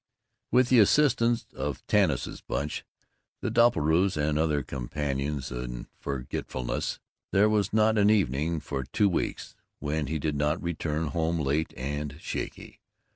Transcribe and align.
With 0.51 0.69
the 0.69 0.79
assistance 0.79 1.45
of 1.53 1.85
Tanis's 1.85 2.41
Bunch, 2.41 2.83
the 3.41 3.51
Doppelbraus, 3.51 4.17
and 4.17 4.35
other 4.39 4.63
companions 4.63 5.51
in 5.51 5.85
forgetfulness, 5.99 6.99
there 7.31 7.47
was 7.47 7.71
not 7.71 7.99
an 7.99 8.09
evening 8.09 8.61
for 8.61 8.83
two 8.83 9.09
weeks 9.09 9.55
when 9.77 10.07
he 10.07 10.17
did 10.17 10.33
not 10.35 10.59
return 10.59 11.09
home 11.09 11.39
late 11.39 11.71
and 11.77 12.15
shaky. 12.19 12.79